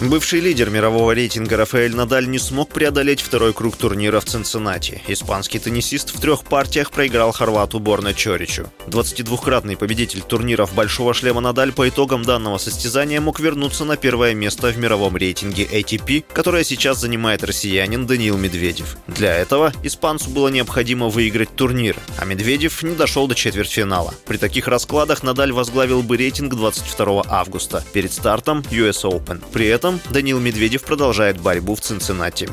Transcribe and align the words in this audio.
Бывший 0.00 0.40
лидер 0.40 0.70
мирового 0.70 1.12
рейтинга 1.12 1.58
Рафаэль 1.58 1.94
Надаль 1.94 2.26
не 2.26 2.38
смог 2.38 2.70
преодолеть 2.70 3.20
второй 3.20 3.52
круг 3.52 3.76
турнира 3.76 4.20
в 4.20 4.24
Цинциннати. 4.24 5.02
Испанский 5.08 5.58
теннисист 5.58 6.14
в 6.14 6.20
трех 6.20 6.44
партиях 6.44 6.90
проиграл 6.90 7.32
хорвату 7.32 7.80
Борна 7.80 8.14
Чоричу. 8.14 8.72
22-кратный 8.86 9.76
победитель 9.76 10.22
турниров 10.22 10.72
«Большого 10.72 11.12
шлема» 11.12 11.42
Надаль 11.42 11.72
по 11.72 11.86
итогам 11.86 12.22
данного 12.22 12.56
состязания 12.56 13.20
мог 13.20 13.40
вернуться 13.40 13.84
на 13.84 13.98
первое 13.98 14.32
место 14.32 14.68
в 14.68 14.78
мировом 14.78 15.18
рейтинге 15.18 15.64
ATP, 15.64 16.24
которое 16.32 16.64
сейчас 16.64 16.98
занимает 16.98 17.44
россиянин 17.44 18.06
Даниил 18.06 18.38
Медведев. 18.38 18.96
Для 19.06 19.36
этого 19.36 19.70
испанцу 19.82 20.30
было 20.30 20.48
необходимо 20.48 21.08
выиграть 21.08 21.54
турнир, 21.54 21.96
а 22.16 22.24
Медведев 22.24 22.82
не 22.82 22.94
дошел 22.94 23.28
до 23.28 23.34
четвертьфинала. 23.34 24.14
При 24.24 24.38
таких 24.38 24.66
раскладах 24.66 25.22
Надаль 25.22 25.52
возглавил 25.52 26.02
бы 26.02 26.16
рейтинг 26.16 26.54
22 26.54 27.26
августа 27.28 27.84
перед 27.92 28.14
стартом 28.14 28.64
US 28.70 29.02
Open. 29.04 29.42
При 29.52 29.66
этом 29.66 29.89
этом 29.90 30.12
Данил 30.12 30.38
Медведев 30.38 30.82
продолжает 30.82 31.40
борьбу 31.40 31.74
в 31.74 31.80
Цинциннати. 31.80 32.48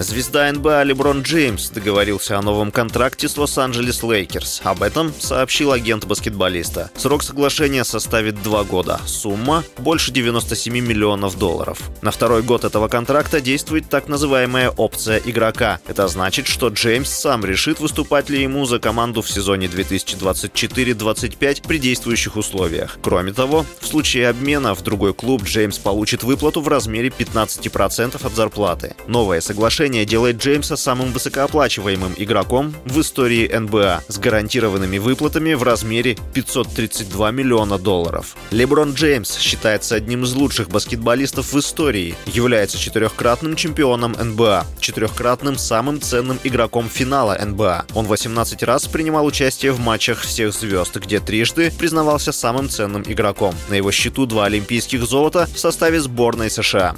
Звезда 0.00 0.50
НБА 0.50 0.82
Леброн 0.84 1.20
Джеймс 1.20 1.68
договорился 1.68 2.38
о 2.38 2.40
новом 2.40 2.70
контракте 2.70 3.28
с 3.28 3.36
Лос-Анджелес 3.36 4.02
Лейкерс. 4.02 4.62
Об 4.64 4.82
этом 4.82 5.12
сообщил 5.18 5.72
агент 5.72 6.06
баскетболиста. 6.06 6.90
Срок 6.96 7.22
соглашения 7.22 7.84
составит 7.84 8.42
два 8.42 8.64
года. 8.64 8.98
Сумма– 9.04 9.62
больше 9.76 10.10
97 10.10 10.72
миллионов 10.72 11.38
долларов. 11.38 11.82
На 12.00 12.12
второй 12.12 12.42
год 12.42 12.64
этого 12.64 12.88
контракта 12.88 13.42
действует 13.42 13.90
так 13.90 14.08
называемая 14.08 14.70
опция 14.70 15.20
игрока. 15.22 15.80
Это 15.86 16.08
значит, 16.08 16.46
что 16.46 16.68
Джеймс 16.68 17.10
сам 17.10 17.44
решит, 17.44 17.78
выступать 17.78 18.30
ли 18.30 18.42
ему 18.42 18.64
за 18.64 18.78
команду 18.78 19.20
в 19.20 19.28
сезоне 19.28 19.66
2024-25 19.66 21.68
при 21.68 21.78
действующих 21.78 22.36
условиях. 22.36 22.98
Кроме 23.02 23.34
того, 23.34 23.66
в 23.80 23.86
случае 23.86 24.30
обмена 24.30 24.74
в 24.74 24.82
другой 24.82 25.12
клуб 25.12 25.44
Джеймс 25.44 25.76
получит 25.76 26.22
выплату 26.22 26.62
в 26.62 26.68
размере 26.68 27.10
15% 27.10 28.26
от 28.26 28.34
зарплаты. 28.34 28.96
Новое 29.06 29.42
соглашение 29.42 29.89
решение 29.90 30.06
делает 30.06 30.36
Джеймса 30.36 30.76
самым 30.76 31.12
высокооплачиваемым 31.12 32.14
игроком 32.16 32.72
в 32.84 33.00
истории 33.00 33.48
НБА 33.48 34.04
с 34.06 34.18
гарантированными 34.18 34.98
выплатами 34.98 35.54
в 35.54 35.64
размере 35.64 36.16
532 36.32 37.30
миллиона 37.32 37.76
долларов. 37.76 38.36
Леброн 38.52 38.92
Джеймс 38.92 39.36
считается 39.38 39.96
одним 39.96 40.22
из 40.22 40.32
лучших 40.34 40.68
баскетболистов 40.68 41.52
в 41.52 41.58
истории, 41.58 42.14
является 42.26 42.78
четырехкратным 42.78 43.56
чемпионом 43.56 44.12
НБА, 44.12 44.64
четырехкратным 44.78 45.58
самым 45.58 46.00
ценным 46.00 46.38
игроком 46.44 46.88
финала 46.88 47.36
НБА. 47.44 47.86
Он 47.94 48.06
18 48.06 48.62
раз 48.62 48.86
принимал 48.86 49.26
участие 49.26 49.72
в 49.72 49.80
матчах 49.80 50.20
всех 50.20 50.54
звезд, 50.54 50.96
где 50.96 51.18
трижды 51.18 51.72
признавался 51.76 52.30
самым 52.30 52.68
ценным 52.68 53.02
игроком. 53.06 53.56
На 53.68 53.74
его 53.74 53.90
счету 53.90 54.26
два 54.26 54.44
олимпийских 54.44 55.02
золота 55.02 55.48
в 55.52 55.58
составе 55.58 56.00
сборной 56.00 56.48
США. 56.48 56.94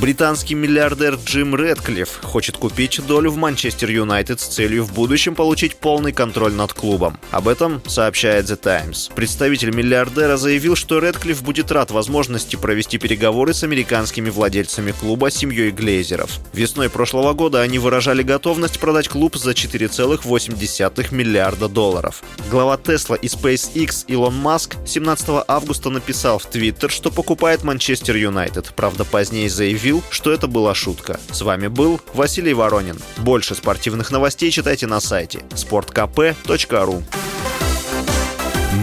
Британский 0.00 0.54
миллиардер 0.54 1.16
Джим 1.16 1.56
Редклифф 1.56 2.20
хочет 2.22 2.56
купить 2.56 3.04
долю 3.04 3.32
в 3.32 3.36
Манчестер 3.36 3.90
Юнайтед 3.90 4.38
с 4.38 4.46
целью 4.46 4.84
в 4.84 4.92
будущем 4.92 5.34
получить 5.34 5.74
полный 5.74 6.12
контроль 6.12 6.52
над 6.52 6.72
клубом. 6.72 7.18
Об 7.32 7.48
этом 7.48 7.82
сообщает 7.84 8.44
The 8.44 8.54
Times. 8.54 9.10
Представитель 9.16 9.74
миллиардера 9.74 10.36
заявил, 10.36 10.76
что 10.76 11.00
Редклифф 11.00 11.42
будет 11.42 11.72
рад 11.72 11.90
возможности 11.90 12.54
провести 12.54 12.98
переговоры 12.98 13.52
с 13.52 13.64
американскими 13.64 14.30
владельцами 14.30 14.92
клуба 14.92 15.32
семьей 15.32 15.72
Глейзеров. 15.72 16.38
Весной 16.52 16.90
прошлого 16.90 17.32
года 17.32 17.60
они 17.60 17.80
выражали 17.80 18.22
готовность 18.22 18.78
продать 18.78 19.08
клуб 19.08 19.34
за 19.34 19.50
4,8 19.50 21.14
миллиарда 21.14 21.68
долларов. 21.68 22.22
Глава 22.52 22.76
Тесла 22.76 23.16
и 23.16 23.26
SpaceX 23.26 24.04
Илон 24.06 24.36
Маск 24.36 24.76
17 24.86 25.44
августа 25.48 25.90
написал 25.90 26.38
в 26.38 26.46
Твиттер, 26.46 26.88
что 26.88 27.10
покупает 27.10 27.64
Манчестер 27.64 28.14
Юнайтед. 28.14 28.72
Правда, 28.76 29.04
позднее 29.04 29.50
заявил, 29.50 29.87
заявил, 29.88 30.02
что 30.10 30.32
это 30.32 30.46
была 30.46 30.74
шутка. 30.74 31.18
С 31.30 31.42
вами 31.42 31.68
был 31.68 32.00
Василий 32.14 32.54
Воронин. 32.54 32.98
Больше 33.18 33.54
спортивных 33.54 34.10
новостей 34.10 34.50
читайте 34.50 34.86
на 34.86 35.00
сайте 35.00 35.40
sportkp.ru 35.50 37.02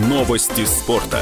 Новости 0.09 0.65
спорта. 0.65 1.21